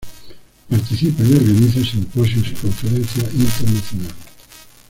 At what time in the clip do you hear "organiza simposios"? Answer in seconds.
1.35-2.47